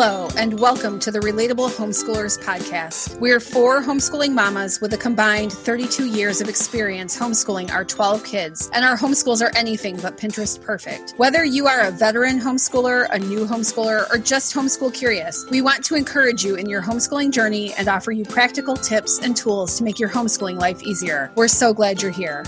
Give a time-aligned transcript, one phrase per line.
[0.00, 3.18] Hello, and welcome to the Relatable Homeschoolers Podcast.
[3.18, 8.70] We're four homeschooling mamas with a combined 32 years of experience homeschooling our 12 kids,
[8.74, 11.14] and our homeschools are anything but Pinterest perfect.
[11.16, 15.84] Whether you are a veteran homeschooler, a new homeschooler, or just homeschool curious, we want
[15.86, 19.82] to encourage you in your homeschooling journey and offer you practical tips and tools to
[19.82, 21.32] make your homeschooling life easier.
[21.34, 22.44] We're so glad you're here.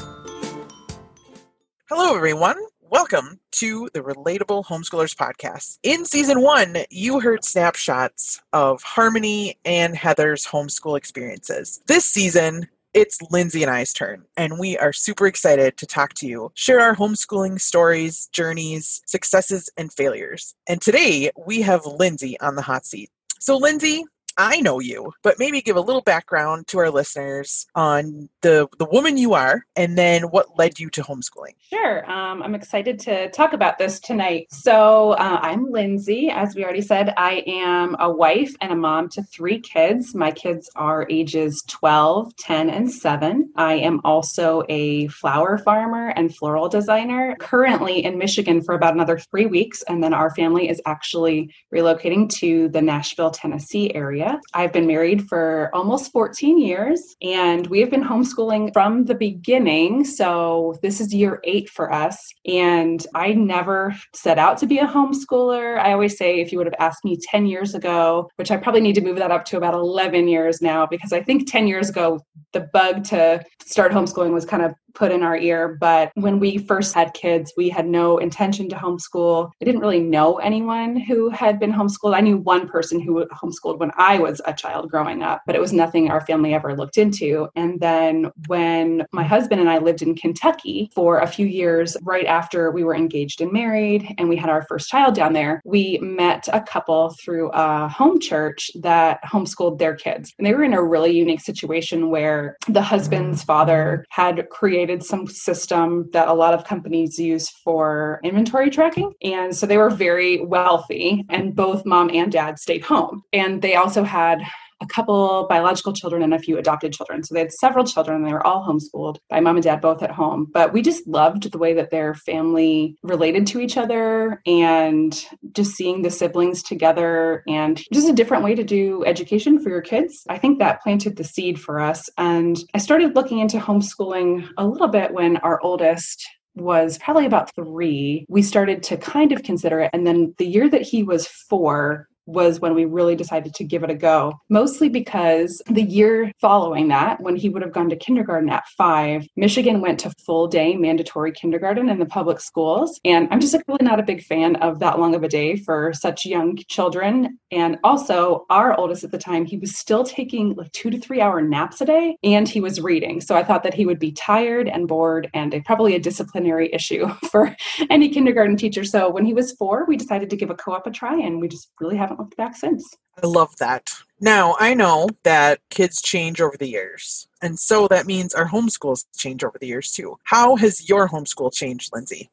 [1.88, 2.69] Hello, everyone.
[2.90, 5.78] Welcome to the Relatable Homeschoolers Podcast.
[5.84, 11.80] In season one, you heard snapshots of Harmony and Heather's homeschool experiences.
[11.86, 16.26] This season, it's Lindsay and I's turn, and we are super excited to talk to
[16.26, 20.56] you, share our homeschooling stories, journeys, successes, and failures.
[20.66, 23.08] And today, we have Lindsay on the hot seat.
[23.38, 24.02] So, Lindsay,
[24.40, 28.86] I know you, but maybe give a little background to our listeners on the the
[28.86, 31.56] woman you are, and then what led you to homeschooling.
[31.68, 34.46] Sure, um, I'm excited to talk about this tonight.
[34.50, 36.30] So uh, I'm Lindsay.
[36.30, 40.14] As we already said, I am a wife and a mom to three kids.
[40.14, 43.52] My kids are ages 12, 10, and 7.
[43.56, 47.36] I am also a flower farmer and floral designer.
[47.40, 52.26] Currently in Michigan for about another three weeks, and then our family is actually relocating
[52.36, 57.90] to the Nashville, Tennessee area I've been married for almost 14 years and we have
[57.90, 60.04] been homeschooling from the beginning.
[60.04, 62.32] So this is year eight for us.
[62.46, 65.78] And I never set out to be a homeschooler.
[65.78, 68.80] I always say if you would have asked me 10 years ago, which I probably
[68.80, 71.88] need to move that up to about 11 years now, because I think 10 years
[71.88, 72.20] ago,
[72.52, 75.76] the bug to start homeschooling was kind of put in our ear.
[75.80, 79.50] But when we first had kids, we had no intention to homeschool.
[79.60, 82.16] I didn't really know anyone who had been homeschooled.
[82.16, 85.60] I knew one person who homeschooled when I was a child growing up, but it
[85.60, 87.48] was nothing our family ever looked into.
[87.56, 92.26] And then when my husband and I lived in Kentucky for a few years, right
[92.26, 95.98] after we were engaged and married, and we had our first child down there, we
[95.98, 100.32] met a couple through a home church that homeschooled their kids.
[100.38, 105.26] And they were in a really unique situation where the husband's father had created some
[105.26, 109.12] system that a lot of companies use for inventory tracking.
[109.22, 113.22] And so they were very wealthy, and both mom and dad stayed home.
[113.32, 114.42] And they also had
[114.80, 117.22] a couple biological children and a few adopted children.
[117.22, 120.02] So they had several children and they were all homeschooled by mom and dad both
[120.02, 120.46] at home.
[120.50, 125.22] But we just loved the way that their family related to each other and
[125.52, 129.82] just seeing the siblings together and just a different way to do education for your
[129.82, 130.24] kids.
[130.28, 132.08] I think that planted the seed for us.
[132.16, 136.26] And I started looking into homeschooling a little bit when our oldest
[136.56, 139.90] was probably about three, we started to kind of consider it.
[139.92, 143.82] And then the year that he was four, was when we really decided to give
[143.82, 144.32] it a go.
[144.48, 149.26] Mostly because the year following that, when he would have gone to kindergarten at five,
[149.36, 153.00] Michigan went to full day mandatory kindergarten in the public schools.
[153.04, 155.92] And I'm just really not a big fan of that long of a day for
[155.92, 157.38] such young children.
[157.50, 161.20] And also, our oldest at the time, he was still taking like two to three
[161.20, 163.20] hour naps a day and he was reading.
[163.20, 166.72] So I thought that he would be tired and bored and a, probably a disciplinary
[166.72, 167.54] issue for
[167.88, 168.84] any kindergarten teacher.
[168.84, 171.40] So when he was four, we decided to give a co op a try and
[171.40, 172.96] we just really haven't looked back since.
[173.22, 173.90] I love that.
[174.22, 179.04] Now, I know that kids change over the years, and so that means our homeschools
[179.16, 180.16] change over the years too.
[180.24, 182.30] How has your homeschool changed, Lindsay?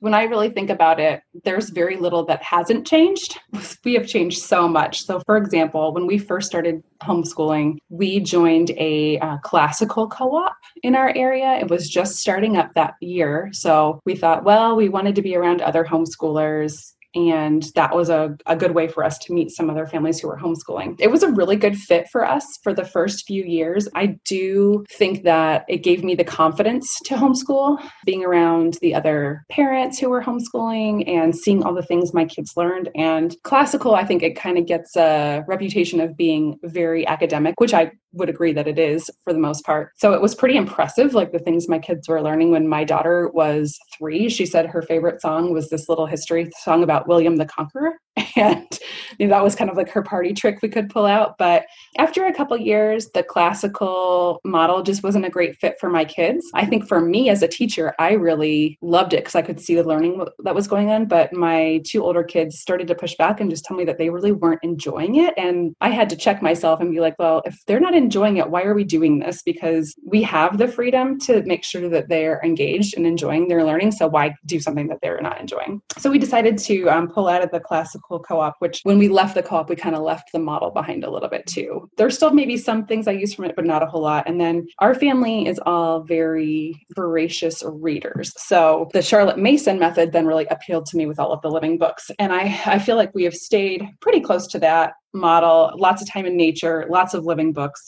[0.00, 3.38] when I really think about it, there's very little that hasn't changed.
[3.84, 5.04] We have changed so much.
[5.04, 10.56] So, for example, when we first started homeschooling, we joined a uh, classical co op
[10.82, 11.54] in our area.
[11.54, 13.50] It was just starting up that year.
[13.52, 18.36] So, we thought, well, we wanted to be around other homeschoolers and that was a,
[18.46, 20.96] a good way for us to meet some other families who were homeschooling.
[21.00, 23.88] It was a really good fit for us for the first few years.
[23.94, 29.44] I do think that it gave me the confidence to homeschool, being around the other
[29.50, 32.90] parents who were homeschooling and seeing all the things my kids learned.
[32.94, 37.74] And classical, I think it kind of gets a reputation of being very academic, which
[37.74, 39.92] I would agree that it is for the most part.
[39.96, 43.28] So it was pretty impressive, like the things my kids were learning when my daughter
[43.28, 44.28] was three.
[44.28, 47.94] She said her favorite song was this little history song about William the Conqueror.
[48.36, 48.78] And
[49.18, 51.36] you know, that was kind of like her party trick we could pull out.
[51.38, 51.64] But
[51.96, 56.46] after a couple years, the classical model just wasn't a great fit for my kids.
[56.54, 59.74] I think for me as a teacher, I really loved it because I could see
[59.74, 61.06] the learning that was going on.
[61.06, 64.10] But my two older kids started to push back and just tell me that they
[64.10, 65.34] really weren't enjoying it.
[65.36, 68.50] And I had to check myself and be like, well, if they're not enjoying it,
[68.50, 69.42] why are we doing this?
[69.42, 73.92] Because we have the freedom to make sure that they're engaged and enjoying their learning.
[73.92, 75.80] So why do something that they're not enjoying?
[75.98, 79.34] So we decided to um, pull out of the classical co-op, which when we left
[79.34, 81.88] the co-op, we kind of left the model behind a little bit too.
[81.96, 84.28] There's still maybe some things I use from it, but not a whole lot.
[84.28, 88.32] And then our family is all very voracious readers.
[88.36, 91.78] So the Charlotte Mason method then really appealed to me with all of the living
[91.78, 92.10] books.
[92.18, 96.08] And I, I feel like we have stayed pretty close to that model, lots of
[96.08, 97.84] time in nature, lots of living books,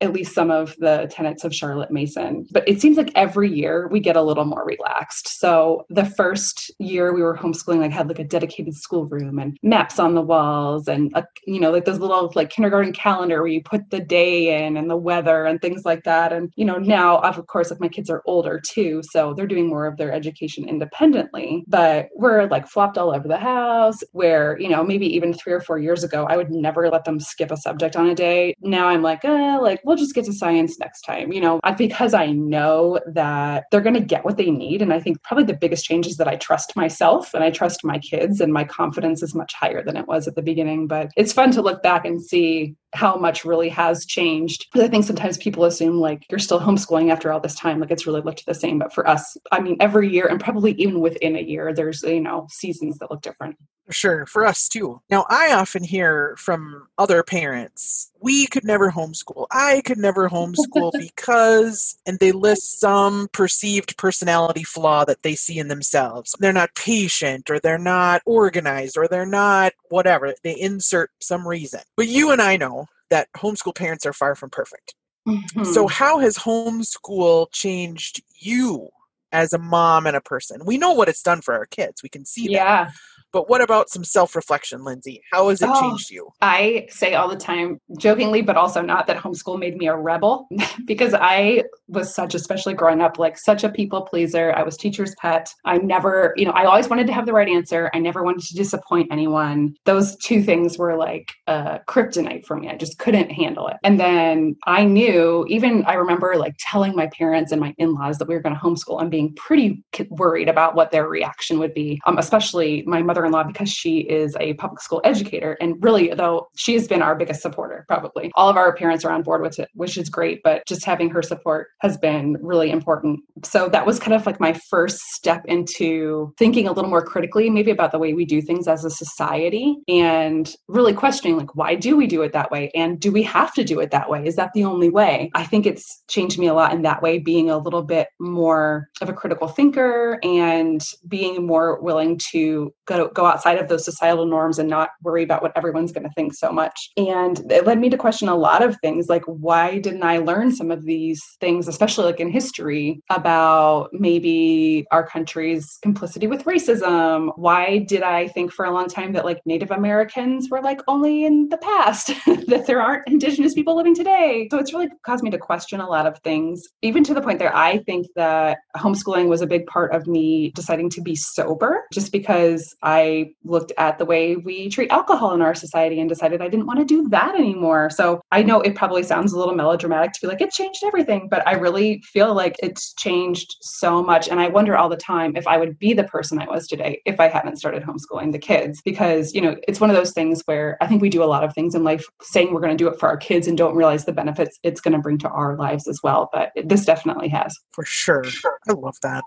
[0.00, 2.46] at least some of the tenets of Charlotte Mason.
[2.50, 5.38] But it seems like every year we get a little more relaxed.
[5.40, 9.98] So the first year we were homeschooling, like had like a dedicated schoolroom and maps
[9.98, 13.62] on the walls and a, you know like those little like kindergarten calendar where you
[13.62, 16.32] put the day in and the weather and things like that.
[16.32, 19.68] And you know now of course like my kids are older too, so they're doing
[19.68, 21.64] more of their education independently.
[21.66, 23.98] But we're like flopped all over the house.
[24.12, 27.18] Where you know maybe even three or four years ago I would never let them
[27.20, 28.54] skip a subject on a day.
[28.60, 32.14] Now I'm like, uh, like we'll just get to science next time, you know, because
[32.14, 34.80] I know that they're going to get what they need.
[34.82, 37.84] And I think probably the biggest change is that I trust myself and I trust
[37.84, 40.86] my kids, and my confidence is much higher than it was at the beginning.
[40.86, 44.66] But it's fun to look back and see how much really has changed.
[44.72, 47.90] Because I think sometimes people assume like you're still homeschooling after all this time, like
[47.90, 48.78] it's really looked the same.
[48.78, 52.20] But for us, I mean, every year and probably even within a year, there's, you
[52.20, 53.56] know, seasons that look different.
[53.90, 55.02] Sure, for us too.
[55.10, 59.46] Now, I often hear from other parents, we could never homeschool.
[59.50, 65.58] I could never homeschool because, and they list some perceived personality flaw that they see
[65.58, 66.34] in themselves.
[66.38, 70.34] They're not patient, or they're not organized, or they're not whatever.
[70.42, 71.80] They insert some reason.
[71.98, 74.94] But you and I know that homeschool parents are far from perfect.
[75.28, 75.64] Mm-hmm.
[75.64, 78.88] So, how has homeschool changed you
[79.32, 80.64] as a mom and a person?
[80.64, 82.02] We know what it's done for our kids.
[82.02, 82.84] We can see yeah.
[82.84, 82.94] that.
[83.34, 85.20] But what about some self reflection, Lindsay?
[85.32, 86.28] How has it oh, changed you?
[86.40, 90.46] I say all the time, jokingly, but also not, that homeschool made me a rebel
[90.86, 94.52] because I was such, especially growing up, like such a people pleaser.
[94.56, 95.52] I was teacher's pet.
[95.64, 97.90] I never, you know, I always wanted to have the right answer.
[97.92, 99.74] I never wanted to disappoint anyone.
[99.84, 102.68] Those two things were like a kryptonite for me.
[102.68, 103.78] I just couldn't handle it.
[103.82, 108.18] And then I knew, even I remember like telling my parents and my in laws
[108.18, 111.74] that we were going to homeschool and being pretty worried about what their reaction would
[111.74, 115.56] be, um, especially my mother in law because she is a public school educator.
[115.60, 118.30] And really, though, she has been our biggest supporter, probably.
[118.34, 121.10] All of our parents are on board with it, which is great, but just having
[121.10, 123.20] her support has been really important.
[123.44, 127.50] So that was kind of like my first step into thinking a little more critically,
[127.50, 131.74] maybe about the way we do things as a society and really questioning, like, why
[131.74, 132.70] do we do it that way?
[132.74, 134.26] And do we have to do it that way?
[134.26, 135.30] Is that the only way?
[135.34, 138.88] I think it's changed me a lot in that way, being a little bit more
[139.00, 144.26] of a critical thinker and being more willing to go, go outside of those societal
[144.26, 146.90] norms and not worry about what everyone's going to think so much.
[146.96, 150.54] And it led me to question a lot of things like, why didn't I learn
[150.54, 157.32] some of these things, especially like in history, about maybe our country's complicity with racism?
[157.36, 161.24] Why did I think for a long time that like Native Americans were like only
[161.24, 162.08] in the past,
[162.48, 164.48] that there aren't Indigenous people living today?
[164.50, 167.38] So it's really caused me to question a lot of things, even to the point
[167.38, 171.84] that I think that homeschooling was a big part of me deciding to be sober,
[171.92, 173.03] just because I
[173.44, 176.78] looked at the way we treat alcohol in our society and decided I didn't want
[176.80, 177.90] to do that anymore.
[177.90, 181.28] So I know it probably sounds a little melodramatic to be like, it changed everything,
[181.28, 184.28] but I really feel like it's changed so much.
[184.28, 187.00] And I wonder all the time if I would be the person I was today
[187.04, 188.80] if I hadn't started homeschooling the kids.
[188.84, 191.44] Because, you know, it's one of those things where I think we do a lot
[191.44, 193.76] of things in life saying we're going to do it for our kids and don't
[193.76, 196.28] realize the benefits it's going to bring to our lives as well.
[196.32, 197.56] But this definitely has.
[197.72, 198.24] For sure.
[198.68, 199.24] I love that.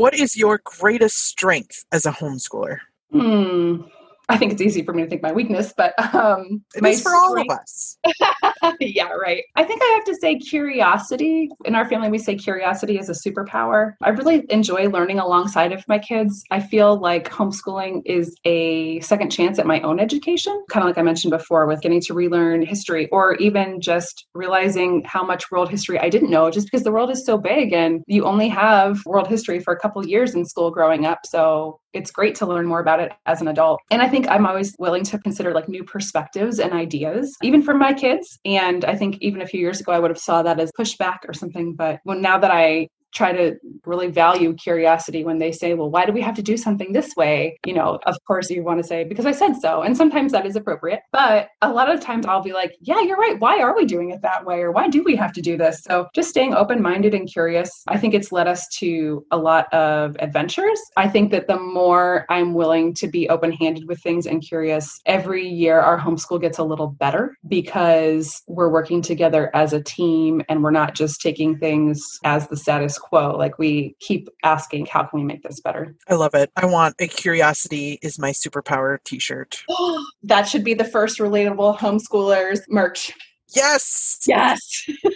[0.00, 2.78] What is your greatest strength as a homeschooler?
[3.12, 3.82] Hmm.
[4.30, 7.14] I think it's easy for me to think my weakness, but um, it is for
[7.16, 7.98] all of us.
[8.80, 9.42] yeah, right.
[9.56, 11.50] I think I have to say curiosity.
[11.64, 13.94] In our family, we say curiosity is a superpower.
[14.02, 16.44] I really enjoy learning alongside of my kids.
[16.52, 20.98] I feel like homeschooling is a second chance at my own education, kind of like
[20.98, 25.70] I mentioned before, with getting to relearn history or even just realizing how much world
[25.70, 29.04] history I didn't know just because the world is so big and you only have
[29.06, 31.20] world history for a couple years in school growing up.
[31.26, 33.80] So it's great to learn more about it as an adult.
[33.90, 37.74] And I think I'm always willing to consider like new perspectives and ideas, even for
[37.74, 38.38] my kids.
[38.44, 41.18] And I think even a few years ago, I would have saw that as pushback
[41.28, 41.74] or something.
[41.74, 46.06] But when now that I try to really value curiosity when they say, well, why
[46.06, 47.58] do we have to do something this way?
[47.66, 49.82] You know, of course you want to say, because I said so.
[49.82, 51.00] And sometimes that is appropriate.
[51.12, 53.38] But a lot of times I'll be like, yeah, you're right.
[53.40, 54.60] Why are we doing it that way?
[54.60, 55.82] Or why do we have to do this?
[55.82, 59.72] So just staying open minded and curious, I think it's led us to a lot
[59.74, 60.80] of adventures.
[60.96, 65.00] I think that the more I'm willing to be open handed with things and curious,
[65.06, 70.42] every year our homeschool gets a little better because we're working together as a team
[70.48, 73.36] and we're not just taking things as the status quo.
[73.36, 75.96] Like we keep asking, how can we make this better?
[76.08, 76.50] I love it.
[76.56, 79.62] I want a curiosity is my superpower t shirt.
[80.22, 83.12] that should be the first relatable homeschoolers merch.
[83.54, 84.20] Yes.
[84.26, 84.60] Yes.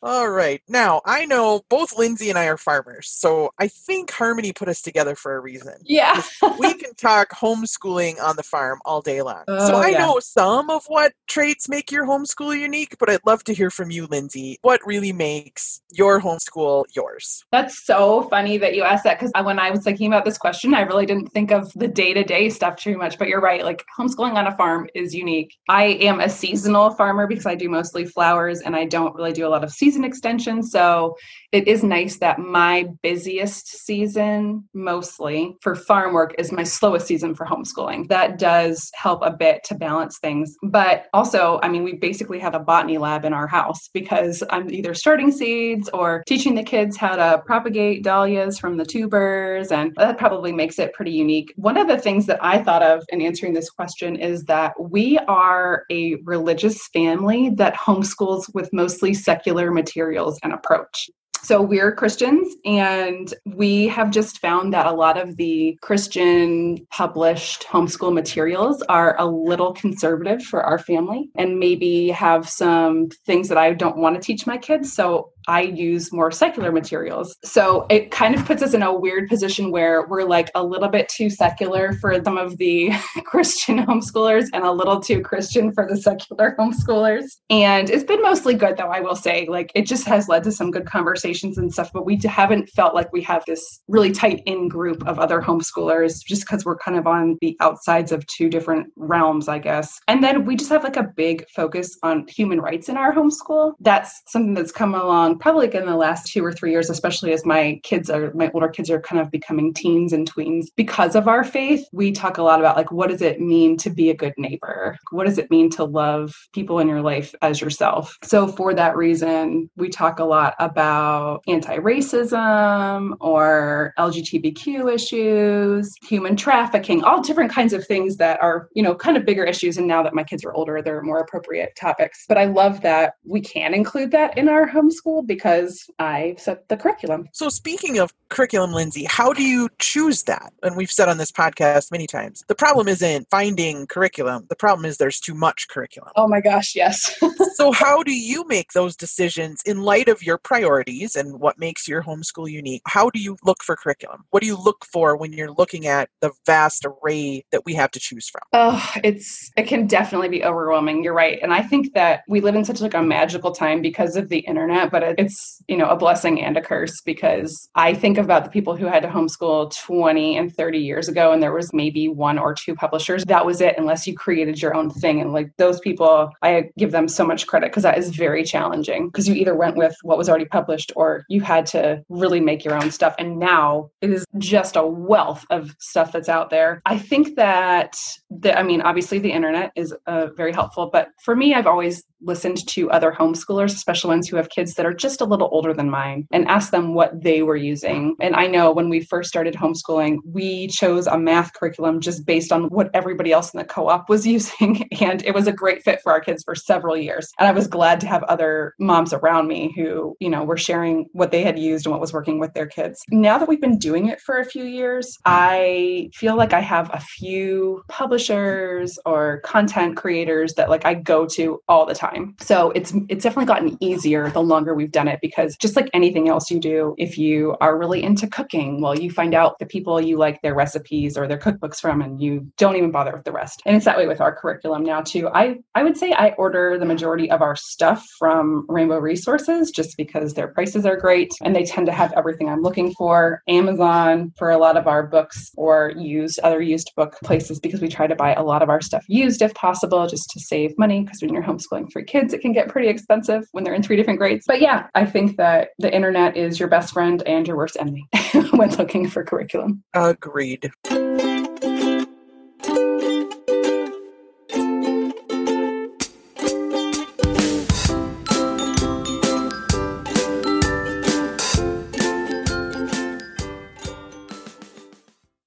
[0.02, 0.62] All right.
[0.66, 4.80] Now, I know both Lindsay and I are farmers, so I think Harmony put us
[4.80, 5.74] together for a reason.
[5.84, 6.22] Yeah.
[6.58, 9.44] we can talk homeschooling on the farm all day long.
[9.46, 9.98] Oh, so I yeah.
[9.98, 13.90] know some of what traits make your homeschool unique, but I'd love to hear from
[13.90, 14.58] you, Lindsay.
[14.62, 17.44] What really makes your homeschool yours?
[17.52, 20.72] That's so funny that you asked that because when I was thinking about this question,
[20.72, 23.64] I really didn't think of the day to day stuff too much, but you're right.
[23.64, 25.54] Like homeschooling on a farm is unique.
[25.68, 29.46] I am a seasonal farmer because I do mostly flowers and I don't really do
[29.46, 30.62] a lot of seasonal season extension.
[30.62, 31.16] So
[31.50, 37.34] it is nice that my busiest season, mostly for farm work, is my slowest season
[37.34, 38.06] for homeschooling.
[38.06, 40.54] That does help a bit to balance things.
[40.62, 44.70] But also, I mean, we basically have a botany lab in our house because I'm
[44.70, 49.72] either starting seeds or teaching the kids how to propagate dahlias from the tubers.
[49.72, 51.52] And that probably makes it pretty unique.
[51.56, 55.18] One of the things that I thought of in answering this question is that we
[55.26, 61.10] are a religious family that homeschools with mostly secular materials and approach.
[61.42, 67.64] So we're Christians, and we have just found that a lot of the Christian published
[67.64, 73.56] homeschool materials are a little conservative for our family and maybe have some things that
[73.56, 74.92] I don't want to teach my kids.
[74.92, 77.36] So I use more secular materials.
[77.44, 80.88] So it kind of puts us in a weird position where we're like a little
[80.88, 82.90] bit too secular for some of the
[83.24, 87.38] Christian homeschoolers and a little too Christian for the secular homeschoolers.
[87.48, 89.46] And it's been mostly good, though, I will say.
[89.48, 92.94] Like it just has led to some good conversations and stuff, but we haven't felt
[92.94, 96.96] like we have this really tight in group of other homeschoolers just because we're kind
[96.96, 99.98] of on the outsides of two different realms, I guess.
[100.08, 103.74] And then we just have like a big focus on human rights in our homeschool.
[103.80, 107.32] That's something that's come along um, probably in the last two or three years, especially
[107.32, 110.66] as my kids are, my older kids are kind of becoming teens and tweens.
[110.76, 113.90] Because of our faith, we talk a lot about like, what does it mean to
[113.90, 114.96] be a good neighbor?
[115.10, 118.16] What does it mean to love people in your life as yourself?
[118.22, 126.36] So, for that reason, we talk a lot about anti racism or LGBTQ issues, human
[126.36, 129.76] trafficking, all different kinds of things that are, you know, kind of bigger issues.
[129.76, 132.24] And now that my kids are older, they're more appropriate topics.
[132.28, 136.76] But I love that we can include that in our homeschool because I set the
[136.76, 137.28] curriculum.
[137.32, 140.52] So, speaking of curriculum, Lindsay, how do you choose that?
[140.62, 144.84] And we've said on this podcast many times the problem isn't finding curriculum, the problem
[144.84, 146.12] is there's too much curriculum.
[146.16, 147.18] Oh my gosh, yes.
[147.54, 151.88] so, how do you make those decisions in light of your priorities and what makes
[151.88, 152.82] your homeschool unique?
[152.86, 154.24] How do you look for curriculum?
[154.30, 157.90] What do you look for when you're looking at the vast array that we have
[157.92, 158.42] to choose from?
[158.52, 161.02] Oh, it's it can definitely be overwhelming.
[161.04, 161.38] You're right.
[161.42, 164.38] And I think that we live in such like a magical time because of the
[164.40, 168.50] internet, but it's you know a blessing and a curse because i think about the
[168.50, 172.38] people who had to homeschool 20 and 30 years ago and there was maybe one
[172.38, 173.24] or two publishers.
[173.24, 175.20] That was it unless you created your own thing.
[175.20, 179.08] And like those people i give them so much credit because that is very challenging
[179.08, 182.64] because you either went with what was already published or you had to really make
[182.64, 183.14] your own stuff.
[183.18, 186.82] And now it is just a wealth of stuff that's out there.
[186.86, 187.96] I think that
[188.30, 192.04] the, i mean obviously the internet is uh, very helpful but for me i've always
[192.22, 195.72] listened to other homeschoolers especially ones who have kids that are just a little older
[195.72, 198.16] than mine and asked them what they were using.
[198.20, 202.52] And I know when we first started homeschooling, we chose a math curriculum just based
[202.52, 204.88] on what everybody else in the co op was using.
[205.00, 207.32] And it was a great fit for our kids for several years.
[207.38, 211.06] And I was glad to have other moms around me who, you know, were sharing
[211.12, 213.02] what they had used and what was working with their kids.
[213.10, 216.90] Now that we've been doing it for a few years, I feel like I have
[216.92, 222.09] a few publishers or content creators that like I go to all the time.
[222.40, 226.28] So it's it's definitely gotten easier the longer we've done it because just like anything
[226.28, 230.00] else you do, if you are really into cooking, well, you find out the people
[230.00, 233.32] you like their recipes or their cookbooks from and you don't even bother with the
[233.32, 233.62] rest.
[233.66, 235.28] And it's that way with our curriculum now too.
[235.28, 239.96] I I would say I order the majority of our stuff from Rainbow Resources just
[239.96, 243.42] because their prices are great and they tend to have everything I'm looking for.
[243.48, 247.88] Amazon for a lot of our books or used other used book places because we
[247.88, 251.02] try to buy a lot of our stuff used if possible just to save money
[251.02, 253.96] because when you're homeschooling for kids, it can get pretty expensive when they're in three
[253.96, 254.44] different grades.
[254.46, 258.08] But yeah, I think that the internet is your best friend and your worst enemy
[258.52, 259.82] when looking for curriculum.
[259.94, 260.70] Agreed.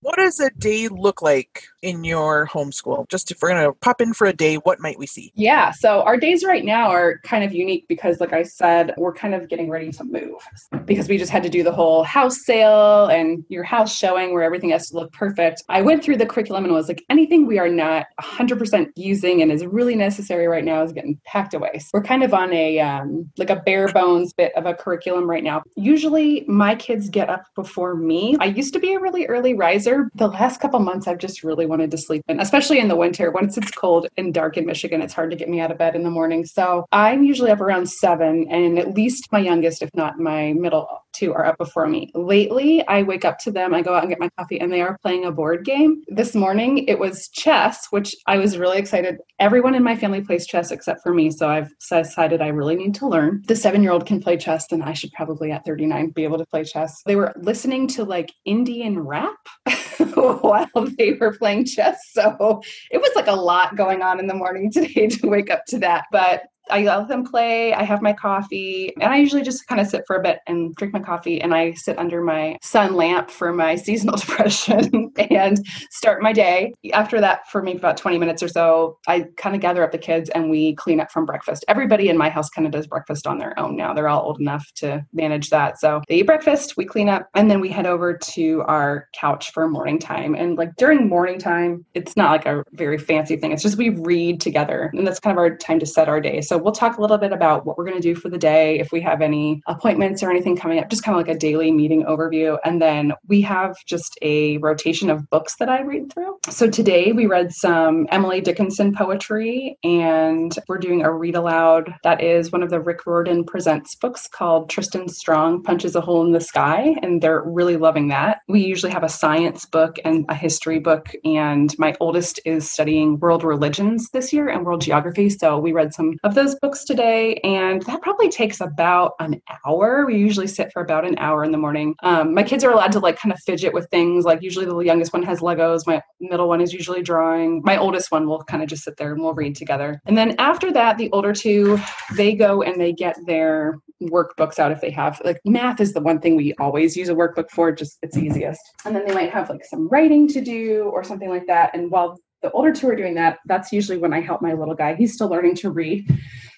[0.02, 3.08] What does a day look like in your homeschool?
[3.10, 5.32] Just if we're going to pop in for a day, what might we see?
[5.36, 9.14] Yeah, so our days right now are kind of unique because, like I said, we're
[9.14, 10.42] kind of getting ready to move
[10.86, 14.44] because we just had to do the whole house sale and your house showing where
[14.44, 15.64] everything has to look perfect.
[15.70, 19.52] I went through the curriculum and was like, anything we are not 100% using and
[19.52, 21.80] is really necessary right now is getting packed away.
[21.80, 25.30] So we're kind of on a um, like a bare bones bit of a curriculum
[25.30, 25.64] right now.
[25.76, 28.38] Usually, my kids get up before me.
[28.40, 31.66] I used to be a really early riser the last couple months I've just really
[31.74, 33.32] wanted to sleep in, especially in the winter.
[33.32, 35.96] Once it's cold and dark in Michigan, it's hard to get me out of bed
[35.96, 36.46] in the morning.
[36.46, 40.88] So I'm usually up around seven, and at least my youngest, if not my middle
[41.14, 42.12] two, are up before me.
[42.14, 44.82] Lately, I wake up to them, I go out and get my coffee, and they
[44.82, 46.04] are playing a board game.
[46.08, 49.18] This morning, it was chess, which I was really excited.
[49.40, 52.94] Everyone in my family plays chess except for me, so I've decided I really need
[52.96, 53.44] to learn.
[53.48, 56.38] The seven year old can play chess, and I should probably at 39 be able
[56.38, 57.02] to play chess.
[57.08, 59.38] They were listening to like Indian rap.
[60.14, 62.12] while they were playing chess.
[62.12, 65.66] So it was like a lot going on in the morning today to wake up
[65.68, 66.06] to that.
[66.12, 67.74] But I let them play.
[67.74, 70.76] I have my coffee, and I usually just kind of sit for a bit and
[70.76, 71.42] drink my coffee.
[71.42, 76.74] And I sit under my sun lamp for my seasonal depression and start my day.
[76.94, 79.98] After that, for maybe about 20 minutes or so, I kind of gather up the
[79.98, 81.66] kids and we clean up from breakfast.
[81.68, 83.94] Everybody in my house kind of does breakfast on their own now.
[83.94, 85.80] They're all old enough to manage that.
[85.80, 89.52] So they eat breakfast, we clean up, and then we head over to our couch
[89.52, 90.36] for morning time.
[90.36, 93.52] And like during morning time, it's not like a very fancy thing.
[93.52, 96.42] It's just we read together, and that's kind of our time to set our day.
[96.42, 98.38] So so we'll talk a little bit about what we're going to do for the
[98.38, 101.40] day, if we have any appointments or anything coming up, just kind of like a
[101.40, 102.60] daily meeting overview.
[102.64, 106.38] And then we have just a rotation of books that I read through.
[106.52, 111.92] So today we read some Emily Dickinson poetry and we're doing a read aloud.
[112.04, 116.24] That is one of the Rick Riordan Presents books called Tristan Strong Punches a Hole
[116.24, 116.96] in the Sky.
[117.02, 118.42] And they're really loving that.
[118.48, 121.14] We usually have a science book and a history book.
[121.26, 125.32] And my oldest is studying world religions this year and world geography.
[125.32, 129.42] So we read some of those those books today, and that probably takes about an
[129.66, 130.06] hour.
[130.06, 131.96] We usually sit for about an hour in the morning.
[132.04, 134.26] Um, my kids are allowed to like kind of fidget with things.
[134.26, 135.88] Like usually the youngest one has Legos.
[135.88, 137.62] My middle one is usually drawing.
[137.64, 140.02] My oldest one will kind of just sit there and we'll read together.
[140.06, 141.80] And then after that, the older two,
[142.16, 146.02] they go and they get their workbooks out if they have like math is the
[146.02, 149.32] one thing we always use a workbook for just it's easiest and then they might
[149.32, 152.88] have like some writing to do or something like that and while the older two
[152.90, 154.96] are doing that, that's usually when I help my little guy.
[154.96, 156.08] He's still learning to read.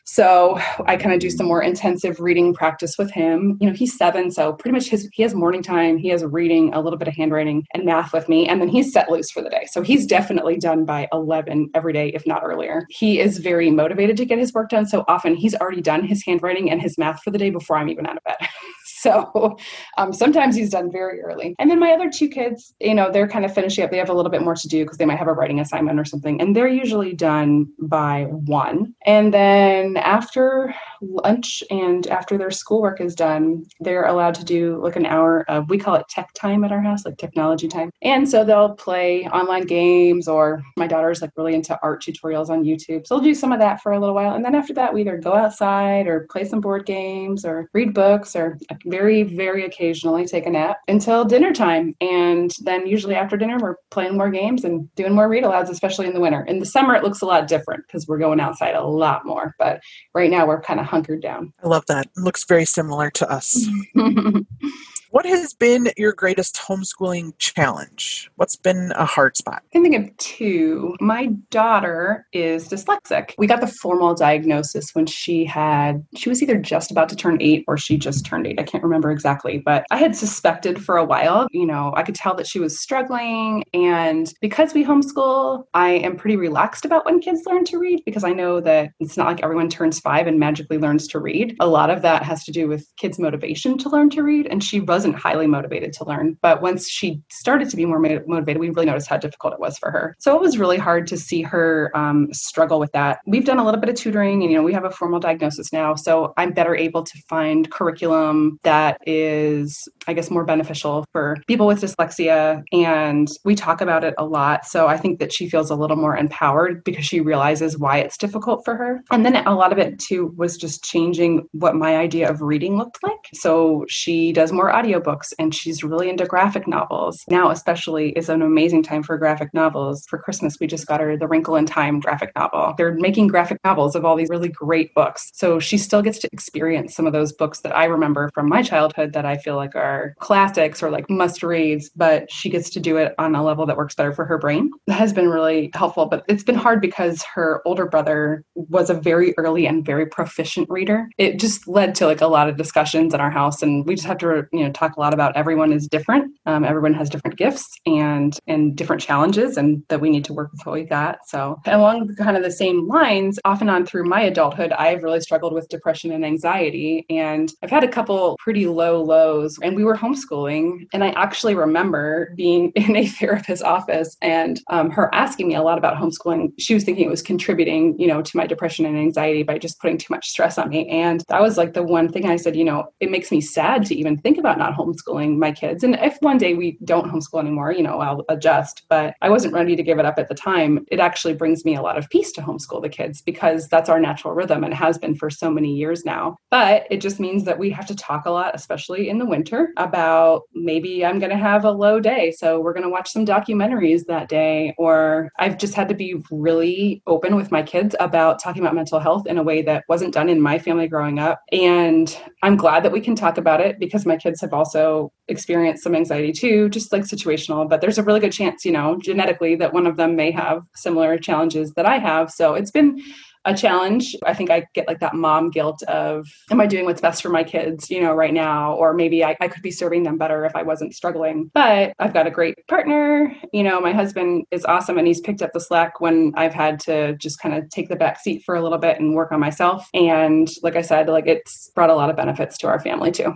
[0.08, 3.58] So I kind of do some more intensive reading practice with him.
[3.60, 6.74] You know, he's seven, so pretty much his he has morning time, he has reading,
[6.74, 9.42] a little bit of handwriting and math with me, and then he's set loose for
[9.42, 9.66] the day.
[9.72, 12.86] So he's definitely done by 11 every day, if not earlier.
[12.90, 14.86] He is very motivated to get his work done.
[14.86, 17.90] So often he's already done his handwriting and his math for the day before I'm
[17.90, 18.38] even out of bed.
[19.06, 19.58] So
[19.98, 21.56] um, sometimes he's done very early.
[21.60, 23.92] And then my other two kids, you know, they're kind of finishing up.
[23.92, 26.00] They have a little bit more to do because they might have a writing assignment
[26.00, 26.42] or something.
[26.42, 28.94] And they're usually done by one.
[29.06, 30.74] And then after
[31.10, 35.70] lunch and after their schoolwork is done, they're allowed to do like an hour of,
[35.70, 37.92] we call it tech time at our house, like technology time.
[38.02, 42.64] And so they'll play online games, or my daughter's like really into art tutorials on
[42.64, 43.06] YouTube.
[43.06, 44.36] So they'll do some of that for a little while.
[44.36, 47.94] And then after that, we either go outside or play some board games or read
[47.94, 51.96] books or very, very occasionally take a nap until dinner time.
[52.02, 56.08] And then usually after dinner, we're playing more games and doing more read alouds, especially
[56.08, 56.44] in the winter.
[56.46, 59.56] In the summer, it looks a lot different because we're going outside a lot more.
[59.60, 59.82] But
[60.14, 61.52] right now, we're kind of hunkered down.
[61.62, 62.06] I love that.
[62.16, 63.68] It looks very similar to us.
[65.16, 68.30] What has been your greatest homeschooling challenge?
[68.36, 69.64] What's been a hard spot?
[69.64, 70.94] I can think of two.
[71.00, 73.32] My daughter is dyslexic.
[73.38, 77.38] We got the formal diagnosis when she had, she was either just about to turn
[77.40, 78.60] eight or she just turned eight.
[78.60, 81.48] I can't remember exactly, but I had suspected for a while.
[81.50, 83.64] You know, I could tell that she was struggling.
[83.74, 88.26] And because we homeschool, I am pretty relaxed about when kids learn to read because
[88.26, 91.56] I know that it's not like everyone turns five and magically learns to read.
[91.62, 94.48] A lot of that has to do with kids' motivation to learn to read.
[94.48, 96.36] And she wasn't wasn't highly motivated to learn.
[96.42, 99.78] But once she started to be more motivated, we really noticed how difficult it was
[99.78, 100.16] for her.
[100.18, 103.20] So it was really hard to see her um, struggle with that.
[103.28, 105.72] We've done a little bit of tutoring, and you know, we have a formal diagnosis
[105.72, 111.38] now, so I'm better able to find curriculum that is, I guess, more beneficial for
[111.46, 112.64] people with dyslexia.
[112.72, 114.66] And we talk about it a lot.
[114.66, 118.18] So I think that she feels a little more empowered because she realizes why it's
[118.18, 119.02] difficult for her.
[119.12, 122.78] And then a lot of it too was just changing what my idea of reading
[122.78, 123.30] looked like.
[123.34, 127.24] So she does more audiobooks and she's really into graphic novels.
[127.30, 130.06] Now, especially, is an amazing time for graphic novels.
[130.10, 132.74] For Christmas, we just got her the Wrinkle in Time graphic novel.
[132.78, 135.32] They're making graphic novels of all these really great books.
[135.34, 138.62] So she still gets to experience some of those books that I remember from my
[138.62, 142.80] childhood that I feel like are classics or like must reads, but she gets to
[142.80, 144.72] do it on a level that works better for her brain.
[144.88, 148.94] That has been really helpful, but it's been hard because her older brother was a
[148.94, 151.08] very early and very proficient reader.
[151.18, 154.08] It just led to like a lot of discussions in our house, and we just
[154.08, 156.32] have to you know talk a lot about everyone is different.
[156.46, 160.52] Um, everyone has different gifts and and different challenges, and that we need to work
[160.52, 161.20] with what we got.
[161.28, 165.22] So along kind of the same lines, off and on through my adulthood, I've really
[165.22, 169.58] struggled with depression and anxiety, and I've had a couple pretty low lows.
[169.62, 174.90] And we were homeschooling, and I actually remember being in a therapist's office and um,
[174.92, 176.54] her asking me a lot about homeschooling.
[176.60, 179.80] She was thinking it was contributing, you know, to my depression and anxiety by just
[179.80, 180.88] putting too much stress on me.
[180.90, 183.86] And that was like the one thing I said, you know, it makes me sad
[183.88, 185.84] to even think about not homeschooling my kids.
[185.84, 188.84] And if one day we don't homeschool anymore, you know, I'll adjust.
[188.90, 190.86] But I wasn't ready to give it up at the time.
[190.92, 194.00] It actually brings me a lot of peace to homeschool the kids because that's our
[194.00, 196.38] natural rhythm and has been for so many years now.
[196.50, 199.72] But it just means that we have to talk a lot, especially in the winter,
[199.78, 202.32] about maybe I'm going to have a low day.
[202.32, 204.74] So we're going to watch some documentaries that day.
[204.78, 209.00] Or I've just had to be really open with my kids about talking about mental
[209.00, 211.42] health in a way that wasn't done in my family growing up.
[211.52, 215.84] And I'm glad that we can talk about it because my kids have also experienced
[215.84, 217.70] some anxiety too, just like situational.
[217.70, 220.64] But there's a really good chance, you know, genetically that one of them may have
[220.76, 222.32] similar challenges that I have.
[222.32, 223.02] So it's been
[223.46, 224.16] a challenge.
[224.26, 227.30] I think I get like that mom guilt of, am I doing what's best for
[227.30, 228.74] my kids, you know, right now?
[228.76, 231.52] Or maybe I, I could be serving them better if I wasn't struggling.
[231.54, 233.34] But I've got a great partner.
[233.54, 236.80] You know, my husband is awesome and he's picked up the slack when I've had
[236.82, 239.40] to just kind of take the back seat for a little bit and work on
[239.40, 239.88] myself.
[239.94, 243.36] And like I said, like it's brought a lot of benefits to our family too.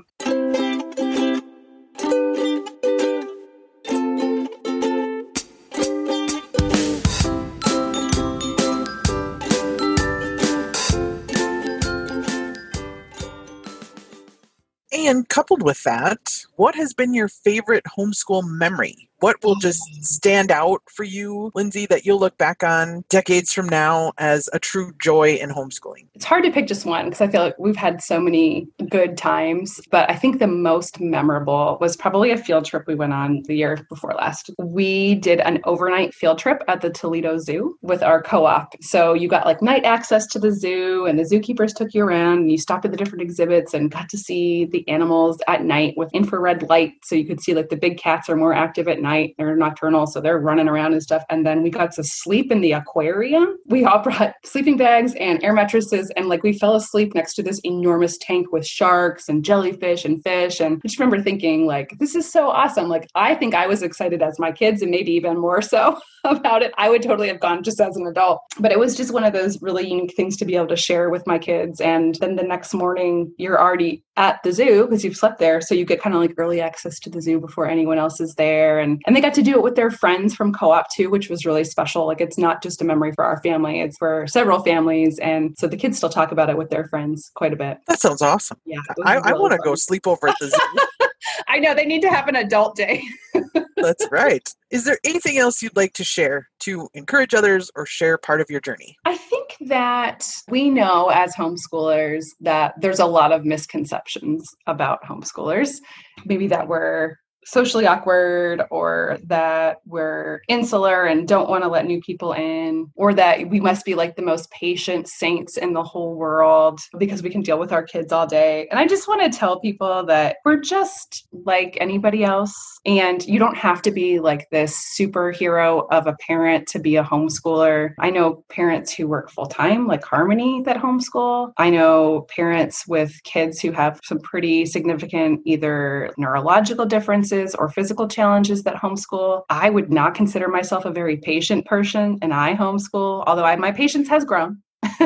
[15.09, 19.08] And coupled with that, what has been your favorite homeschool memory?
[19.19, 23.67] What will just stand out for you, Lindsay, that you'll look back on decades from
[23.67, 26.07] now as a true joy in homeschooling?
[26.15, 29.17] It's hard to pick just one because I feel like we've had so many good
[29.17, 33.43] times, but I think the most memorable was probably a field trip we went on
[33.45, 34.49] the year before last.
[34.57, 38.75] We did an overnight field trip at the Toledo Zoo with our co op.
[38.81, 42.39] So you got like night access to the zoo, and the zookeepers took you around,
[42.39, 45.93] and you stopped at the different exhibits and got to see the animals at night
[45.97, 46.93] with infrared light.
[47.03, 49.35] So you could see like the big cats are more active at night night.
[49.37, 51.23] They're nocturnal, so they're running around and stuff.
[51.29, 53.57] And then we got to sleep in the aquarium.
[53.65, 57.43] We all brought sleeping bags and air mattresses, and like we fell asleep next to
[57.43, 60.59] this enormous tank with sharks and jellyfish and fish.
[60.59, 62.87] And I just remember thinking, like, this is so awesome.
[62.87, 65.99] Like, I think I was excited as my kids, and maybe even more so.
[66.23, 66.73] about it.
[66.77, 68.41] I would totally have gone just as an adult.
[68.59, 71.09] But it was just one of those really unique things to be able to share
[71.09, 71.81] with my kids.
[71.81, 75.61] And then the next morning, you're already at the zoo because you've slept there.
[75.61, 78.35] So you get kind of like early access to the zoo before anyone else is
[78.35, 78.79] there.
[78.79, 81.29] And, and they got to do it with their friends from co op too, which
[81.29, 82.05] was really special.
[82.05, 85.19] Like it's not just a memory for our family, it's for several families.
[85.19, 87.79] And so the kids still talk about it with their friends quite a bit.
[87.87, 88.59] That sounds awesome.
[88.65, 88.79] Yeah.
[89.05, 91.07] I, really I want to go sleep over at the zoo.
[91.47, 93.03] I know they need to have an adult day.
[93.77, 94.47] That's right.
[94.71, 98.49] Is there anything else you'd like to share to encourage others or share part of
[98.49, 98.97] your journey?
[99.05, 105.77] I think that we know as homeschoolers that there's a lot of misconceptions about homeschoolers.
[106.25, 107.15] Maybe that we're
[107.49, 113.13] socially awkward or that we're insular and don't want to let new people in or
[113.13, 117.29] that we must be like the most patient saints in the whole world because we
[117.29, 118.67] can deal with our kids all day.
[118.69, 123.39] And I just want to tell people that we're just like anybody else and you
[123.39, 127.93] don't have to be like this superhero of a parent to be a homeschooler.
[127.99, 131.53] I know parents who work full time like Harmony that homeschool.
[131.57, 137.69] I know parents with kids who have some pretty significant either neurological differences challenges or
[137.69, 139.43] physical challenges that homeschool.
[139.49, 143.71] I would not consider myself a very patient person and I homeschool, although I, my
[143.71, 144.61] patience has grown.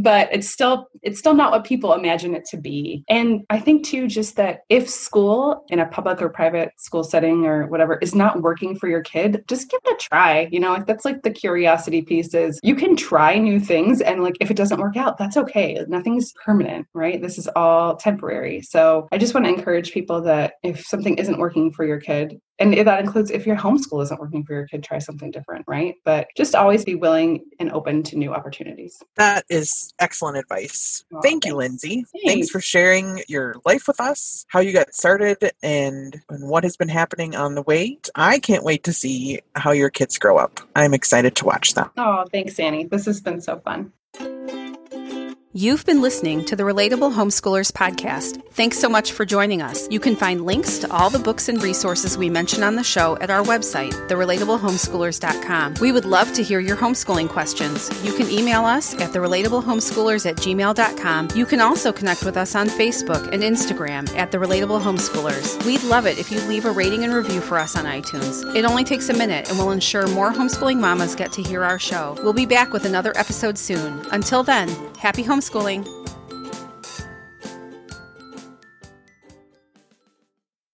[0.00, 3.04] but it's still it's still not what people imagine it to be.
[3.08, 7.46] And I think too just that if school in a public or private school setting
[7.46, 10.48] or whatever is not working for your kid, just give it a try.
[10.50, 14.36] You know, that's like the curiosity piece is you can try new things and like
[14.40, 15.84] if it doesn't work out, that's okay.
[15.88, 17.20] Nothing's permanent, right?
[17.20, 18.62] This is all temporary.
[18.62, 22.40] So I just want to encourage people that if something isn't working for your kid,
[22.58, 25.94] and that includes if your homeschool isn't working for your kid, try something different, right?
[26.04, 29.02] But just always be willing and open to new opportunities.
[29.16, 31.04] That is excellent advice.
[31.12, 31.46] Oh, Thank thanks.
[31.46, 32.04] you, Lindsay.
[32.12, 32.26] Thanks.
[32.26, 32.50] thanks.
[32.50, 36.88] for sharing your life with us, how you got started, and, and what has been
[36.88, 37.98] happening on the way.
[38.14, 40.60] I can't wait to see how your kids grow up.
[40.74, 41.90] I'm excited to watch them.
[41.96, 42.84] Oh, thanks, Annie.
[42.84, 43.92] This has been so fun.
[45.56, 48.42] You've been listening to the Relatable Homeschoolers podcast.
[48.50, 49.88] Thanks so much for joining us.
[49.90, 53.16] You can find links to all the books and resources we mention on the show
[53.22, 55.76] at our website, therelatableHomeschoolers.com.
[55.80, 57.88] We would love to hear your homeschooling questions.
[58.04, 61.28] You can email us at therelatablehomeschoolers at gmail.com.
[61.34, 65.64] You can also connect with us on Facebook and Instagram at The Relatable Homeschoolers.
[65.64, 68.54] We'd love it if you leave a rating and review for us on iTunes.
[68.54, 71.78] It only takes a minute and will ensure more homeschooling mamas get to hear our
[71.78, 72.14] show.
[72.22, 74.04] We'll be back with another episode soon.
[74.12, 76.05] Until then, happy homeschooling homeschooling.